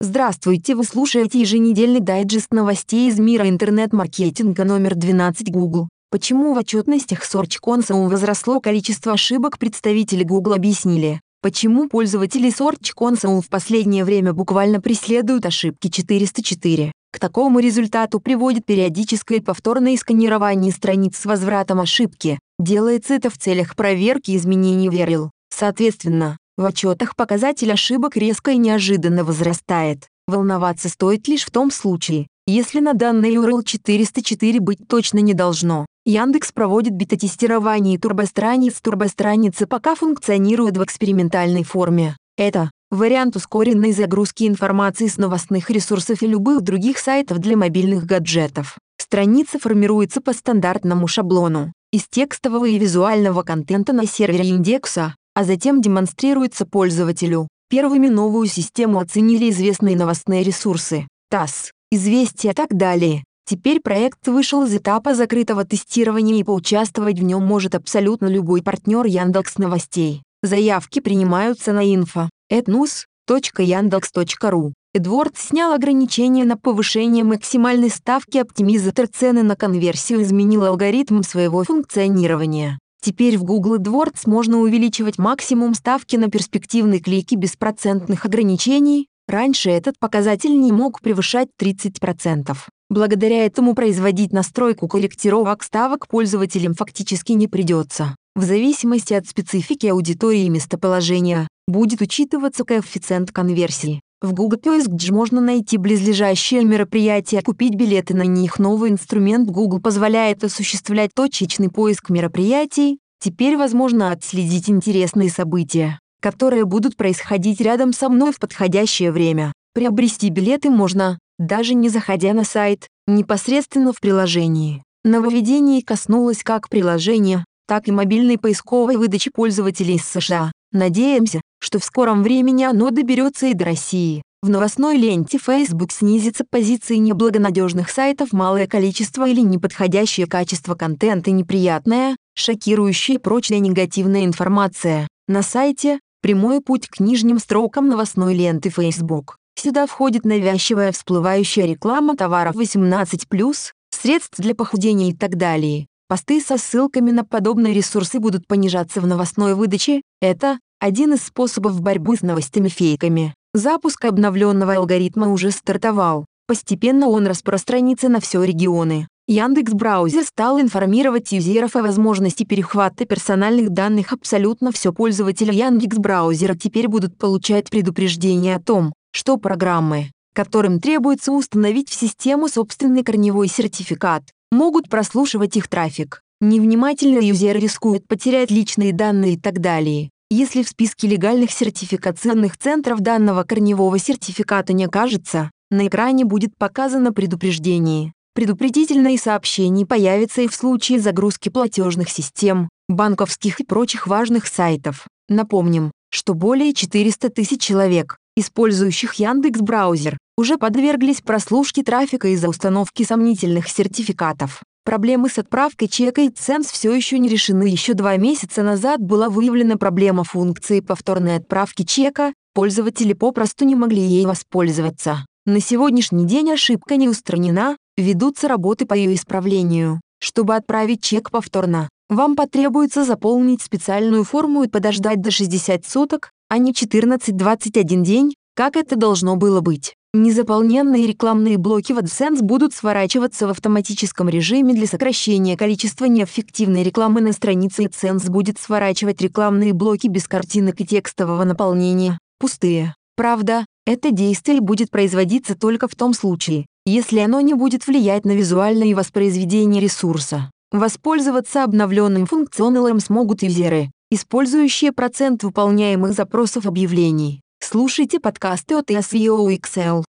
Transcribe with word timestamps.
Здравствуйте, 0.00 0.76
вы 0.76 0.84
слушаете 0.84 1.40
еженедельный 1.40 1.98
дайджест 1.98 2.52
новостей 2.52 3.08
из 3.08 3.18
мира 3.18 3.48
интернет-маркетинга 3.48 4.62
номер 4.62 4.94
12 4.94 5.50
Google. 5.50 5.88
Почему 6.12 6.54
в 6.54 6.58
отчетностях 6.58 7.24
Search 7.24 7.56
Console 7.60 8.08
возросло 8.08 8.60
количество 8.60 9.14
ошибок 9.14 9.58
представители 9.58 10.22
Google 10.22 10.52
объяснили. 10.52 11.20
Почему 11.42 11.88
пользователи 11.88 12.48
Search 12.48 12.92
Console 12.96 13.40
в 13.40 13.48
последнее 13.48 14.04
время 14.04 14.32
буквально 14.32 14.80
преследуют 14.80 15.46
ошибки 15.46 15.88
404. 15.88 16.92
К 17.10 17.18
такому 17.18 17.58
результату 17.58 18.20
приводит 18.20 18.66
периодическое 18.66 19.40
повторное 19.40 19.96
сканирование 19.96 20.70
страниц 20.70 21.16
с 21.16 21.24
возвратом 21.24 21.80
ошибки. 21.80 22.38
Делается 22.60 23.14
это 23.14 23.30
в 23.30 23.36
целях 23.36 23.74
проверки 23.74 24.36
изменений 24.36 24.88
URL. 24.90 25.30
Соответственно, 25.52 26.38
в 26.58 26.64
отчетах 26.66 27.16
показатель 27.16 27.72
ошибок 27.72 28.16
резко 28.16 28.50
и 28.50 28.58
неожиданно 28.58 29.24
возрастает. 29.24 30.08
Волноваться 30.26 30.90
стоит 30.90 31.26
лишь 31.28 31.46
в 31.46 31.50
том 31.50 31.70
случае, 31.70 32.26
если 32.46 32.80
на 32.80 32.92
данной 32.92 33.34
URL 33.34 33.64
404 33.64 34.60
быть 34.60 34.86
точно 34.86 35.20
не 35.20 35.32
должно. 35.32 35.86
Яндекс 36.04 36.52
проводит 36.52 36.94
бета-тестирование 36.94 37.98
турбостраниц. 37.98 38.80
Турбостраницы 38.80 39.66
пока 39.66 39.94
функционируют 39.94 40.76
в 40.76 40.84
экспериментальной 40.84 41.62
форме. 41.62 42.16
Это 42.36 42.70
вариант 42.90 43.36
ускоренной 43.36 43.92
загрузки 43.92 44.48
информации 44.48 45.06
с 45.06 45.16
новостных 45.16 45.70
ресурсов 45.70 46.22
и 46.22 46.26
любых 46.26 46.62
других 46.62 46.98
сайтов 46.98 47.38
для 47.38 47.56
мобильных 47.56 48.04
гаджетов. 48.04 48.78
Страница 49.00 49.58
формируется 49.58 50.20
по 50.20 50.32
стандартному 50.32 51.06
шаблону 51.06 51.72
из 51.92 52.06
текстового 52.08 52.66
и 52.66 52.78
визуального 52.78 53.42
контента 53.42 53.92
на 53.92 54.06
сервере 54.06 54.48
индекса, 54.48 55.14
а 55.38 55.44
затем 55.44 55.80
демонстрируется 55.80 56.66
пользователю. 56.66 57.46
Первыми 57.70 58.08
новую 58.08 58.48
систему 58.48 58.98
оценили 58.98 59.50
известные 59.50 59.96
новостные 59.96 60.42
ресурсы, 60.42 61.06
ТАСС, 61.30 61.70
известия 61.92 62.50
и 62.50 62.54
так 62.54 62.76
далее. 62.76 63.22
Теперь 63.48 63.78
проект 63.78 64.26
вышел 64.26 64.64
из 64.64 64.74
этапа 64.74 65.14
закрытого 65.14 65.64
тестирования 65.64 66.40
и 66.40 66.42
поучаствовать 66.42 67.20
в 67.20 67.22
нем 67.22 67.46
может 67.46 67.76
абсолютно 67.76 68.26
любой 68.26 68.64
партнер 68.64 69.04
Яндекс 69.04 69.58
Новостей. 69.58 70.24
Заявки 70.42 70.98
принимаются 70.98 71.72
на 71.72 71.86
info 71.86 72.28
etnus.yandex.ru. 72.52 74.72
Эдворд 74.92 75.38
снял 75.38 75.72
ограничения 75.72 76.44
на 76.44 76.56
повышение 76.56 77.22
максимальной 77.22 77.90
ставки 77.90 78.38
оптимизатор 78.38 79.06
цены 79.06 79.44
на 79.44 79.54
конверсию 79.54 80.22
изменил 80.22 80.64
алгоритм 80.64 81.22
своего 81.22 81.62
функционирования. 81.62 82.80
Теперь 83.00 83.38
в 83.38 83.44
Google 83.44 83.76
AdWords 83.76 84.22
можно 84.26 84.58
увеличивать 84.58 85.18
максимум 85.18 85.74
ставки 85.74 86.16
на 86.16 86.28
перспективные 86.28 87.00
клики 87.00 87.34
без 87.34 87.56
процентных 87.56 88.24
ограничений, 88.24 89.08
раньше 89.26 89.70
этот 89.70 89.98
показатель 89.98 90.58
не 90.58 90.72
мог 90.72 91.00
превышать 91.00 91.48
30%. 91.60 92.56
Благодаря 92.90 93.44
этому 93.44 93.74
производить 93.74 94.32
настройку 94.32 94.88
корректировок 94.88 95.62
ставок 95.62 96.08
пользователям 96.08 96.74
фактически 96.74 97.32
не 97.32 97.46
придется. 97.46 98.16
В 98.34 98.42
зависимости 98.42 99.14
от 99.14 99.26
специфики 99.26 99.86
аудитории 99.86 100.44
и 100.44 100.48
местоположения, 100.48 101.48
будет 101.66 102.00
учитываться 102.00 102.64
коэффициент 102.64 103.30
конверсии. 103.30 104.00
В 104.20 104.32
Google 104.32 104.58
Поиск 104.58 104.90
можно 105.10 105.40
найти 105.40 105.76
близлежащие 105.76 106.64
мероприятия, 106.64 107.40
купить 107.40 107.76
билеты 107.76 108.16
на 108.16 108.22
них. 108.22 108.58
Новый 108.58 108.90
инструмент 108.90 109.48
Google 109.48 109.80
позволяет 109.80 110.42
осуществлять 110.42 111.10
точечный 111.14 111.70
поиск 111.70 112.10
мероприятий. 112.10 112.98
Теперь 113.20 113.56
возможно 113.56 114.10
отследить 114.10 114.68
интересные 114.68 115.30
события, 115.30 116.00
которые 116.20 116.64
будут 116.64 116.96
происходить 116.96 117.60
рядом 117.60 117.92
со 117.92 118.08
мной 118.08 118.32
в 118.32 118.40
подходящее 118.40 119.12
время. 119.12 119.52
Приобрести 119.72 120.30
билеты 120.30 120.68
можно, 120.68 121.20
даже 121.38 121.74
не 121.74 121.88
заходя 121.88 122.32
на 122.32 122.42
сайт, 122.42 122.88
непосредственно 123.06 123.92
в 123.92 124.00
приложении. 124.00 124.82
Нововведение 125.04 125.80
коснулось 125.80 126.42
как 126.42 126.68
приложения, 126.68 127.44
так 127.68 127.86
и 127.86 127.92
мобильной 127.92 128.36
поисковой 128.36 128.96
выдачи 128.96 129.30
пользователей 129.30 129.94
из 129.94 130.04
США. 130.04 130.50
Надеемся, 130.72 131.40
что 131.60 131.78
в 131.78 131.84
скором 131.84 132.22
времени 132.22 132.64
оно 132.64 132.90
доберется 132.90 133.46
и 133.46 133.54
до 133.54 133.64
России. 133.66 134.22
В 134.40 134.50
новостной 134.50 134.96
ленте 134.96 135.38
Facebook 135.38 135.90
снизится 135.90 136.44
позиции 136.48 136.96
неблагонадежных 136.96 137.90
сайтов 137.90 138.32
малое 138.32 138.68
количество 138.68 139.26
или 139.28 139.40
неподходящее 139.40 140.28
качество 140.28 140.76
контента 140.76 141.32
неприятная, 141.32 142.16
шокирующая 142.36 143.16
и 143.16 143.18
прочная 143.18 143.58
негативная 143.58 144.24
информация. 144.24 145.08
На 145.26 145.42
сайте 145.42 145.98
прямой 146.22 146.60
путь 146.60 146.86
к 146.86 147.00
нижним 147.00 147.40
строкам 147.40 147.88
новостной 147.88 148.34
ленты 148.34 148.70
Facebook. 148.70 149.38
Сюда 149.56 149.86
входит 149.88 150.24
навязчивая 150.24 150.92
всплывающая 150.92 151.66
реклама 151.66 152.16
товаров 152.16 152.54
18+, 152.54 153.72
средств 153.90 154.38
для 154.38 154.54
похудения 154.54 155.10
и 155.10 155.14
так 155.14 155.36
далее. 155.36 155.88
Посты 156.08 156.40
со 156.40 156.56
ссылками 156.56 157.10
на 157.10 157.22
подобные 157.22 157.74
ресурсы 157.74 158.18
будут 158.18 158.46
понижаться 158.46 159.02
в 159.02 159.06
новостной 159.06 159.54
выдаче. 159.54 160.00
Это 160.22 160.58
один 160.80 161.12
из 161.12 161.22
способов 161.22 161.82
борьбы 161.82 162.16
с 162.16 162.22
новостями-фейками. 162.22 163.34
Запуск 163.52 164.06
обновленного 164.06 164.76
алгоритма 164.76 165.30
уже 165.30 165.50
стартовал. 165.50 166.24
Постепенно 166.46 167.08
он 167.08 167.26
распространится 167.26 168.08
на 168.08 168.20
все 168.20 168.42
регионы. 168.42 169.06
Яндекс 169.26 169.74
Браузер 169.74 170.24
стал 170.24 170.58
информировать 170.58 171.30
юзеров 171.32 171.76
о 171.76 171.82
возможности 171.82 172.44
перехвата 172.44 173.04
персональных 173.04 173.68
данных 173.68 174.14
абсолютно 174.14 174.72
все 174.72 174.94
пользователи 174.94 175.52
Яндекс 175.52 175.98
Браузера 175.98 176.54
теперь 176.54 176.88
будут 176.88 177.18
получать 177.18 177.68
предупреждение 177.68 178.56
о 178.56 178.62
том, 178.62 178.94
что 179.12 179.36
программы, 179.36 180.10
которым 180.32 180.80
требуется 180.80 181.32
установить 181.32 181.90
в 181.90 181.94
систему 181.94 182.48
собственный 182.48 183.04
корневой 183.04 183.48
сертификат, 183.48 184.22
могут 184.50 184.88
прослушивать 184.88 185.56
их 185.56 185.68
трафик. 185.68 186.22
Невнимательный 186.40 187.26
юзер 187.26 187.58
рискует 187.58 188.06
потерять 188.06 188.50
личные 188.50 188.92
данные 188.92 189.34
и 189.34 189.36
так 189.36 189.60
далее. 189.60 190.10
Если 190.30 190.62
в 190.62 190.68
списке 190.68 191.08
легальных 191.08 191.50
сертификационных 191.50 192.56
центров 192.56 193.00
данного 193.00 193.44
корневого 193.44 193.98
сертификата 193.98 194.72
не 194.72 194.84
окажется, 194.84 195.50
на 195.70 195.86
экране 195.86 196.24
будет 196.24 196.56
показано 196.56 197.12
предупреждение. 197.12 198.12
Предупредительные 198.34 199.18
сообщения 199.18 199.84
появятся 199.84 200.42
и 200.42 200.48
в 200.48 200.54
случае 200.54 201.00
загрузки 201.00 201.48
платежных 201.48 202.08
систем, 202.08 202.68
банковских 202.88 203.60
и 203.60 203.64
прочих 203.64 204.06
важных 204.06 204.46
сайтов. 204.46 205.06
Напомним, 205.28 205.90
что 206.10 206.34
более 206.34 206.72
400 206.72 207.30
тысяч 207.30 207.60
человек, 207.60 208.16
использующих 208.36 209.14
Яндекс 209.14 209.60
браузер, 209.60 210.18
уже 210.38 210.56
подверглись 210.56 211.20
прослушке 211.20 211.82
трафика 211.82 212.28
из-за 212.28 212.48
установки 212.48 213.02
сомнительных 213.02 213.68
сертификатов. 213.68 214.62
Проблемы 214.84 215.28
с 215.28 215.36
отправкой 215.36 215.88
чека 215.88 216.20
и 216.20 216.28
ценз 216.28 216.68
все 216.68 216.94
еще 216.94 217.18
не 217.18 217.28
решены. 217.28 217.64
Еще 217.64 217.94
два 217.94 218.16
месяца 218.16 218.62
назад 218.62 219.00
была 219.00 219.30
выявлена 219.30 219.76
проблема 219.76 220.22
функции 220.22 220.78
повторной 220.78 221.36
отправки 221.36 221.82
чека, 221.82 222.32
пользователи 222.54 223.14
попросту 223.14 223.64
не 223.64 223.74
могли 223.74 224.00
ей 224.00 224.26
воспользоваться. 224.26 225.26
На 225.44 225.60
сегодняшний 225.60 226.24
день 226.24 226.52
ошибка 226.52 226.94
не 226.94 227.08
устранена, 227.08 227.76
ведутся 227.96 228.46
работы 228.46 228.86
по 228.86 228.94
ее 228.94 229.16
исправлению. 229.16 230.00
Чтобы 230.20 230.54
отправить 230.54 231.02
чек 231.02 231.32
повторно, 231.32 231.88
вам 232.08 232.36
потребуется 232.36 233.04
заполнить 233.04 233.60
специальную 233.60 234.22
форму 234.22 234.62
и 234.62 234.68
подождать 234.68 235.20
до 235.20 235.32
60 235.32 235.84
суток, 235.84 236.30
а 236.48 236.58
не 236.58 236.70
14-21 236.70 238.02
день, 238.02 238.34
как 238.54 238.76
это 238.76 238.94
должно 238.94 239.34
было 239.34 239.60
быть. 239.60 239.97
Незаполненные 240.14 241.06
рекламные 241.06 241.58
блоки 241.58 241.92
в 241.92 241.98
AdSense 241.98 242.40
будут 242.40 242.72
сворачиваться 242.72 243.46
в 243.46 243.50
автоматическом 243.50 244.30
режиме 244.30 244.72
для 244.72 244.86
сокращения 244.86 245.54
количества 245.54 246.06
неэффективной 246.06 246.82
рекламы 246.82 247.20
на 247.20 247.32
странице 247.32 247.84
AdSense 247.84 248.30
будет 248.30 248.58
сворачивать 248.58 249.20
рекламные 249.20 249.74
блоки 249.74 250.06
без 250.06 250.26
картинок 250.26 250.80
и 250.80 250.86
текстового 250.86 251.44
наполнения, 251.44 252.18
пустые. 252.38 252.94
Правда, 253.16 253.66
это 253.86 254.10
действие 254.10 254.62
будет 254.62 254.90
производиться 254.90 255.54
только 255.54 255.88
в 255.88 255.94
том 255.94 256.14
случае, 256.14 256.64
если 256.86 257.18
оно 257.18 257.42
не 257.42 257.52
будет 257.52 257.86
влиять 257.86 258.24
на 258.24 258.32
визуальное 258.32 258.94
воспроизведение 258.94 259.82
ресурса. 259.82 260.50
Воспользоваться 260.72 261.64
обновленным 261.64 262.24
функционалом 262.24 263.00
смогут 263.00 263.42
юзеры, 263.42 263.90
использующие 264.10 264.92
процент 264.92 265.42
выполняемых 265.42 266.14
запросов 266.14 266.64
объявлений. 266.64 267.42
Слушайте 267.60 268.20
подкасты 268.20 268.76
от 268.76 268.90
SEO 268.90 269.54
Excel. 269.54 270.07